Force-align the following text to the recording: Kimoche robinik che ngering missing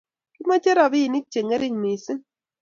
Kimoche 0.35 0.71
robinik 0.77 1.25
che 1.31 1.39
ngering 1.43 1.77
missing 1.81 2.21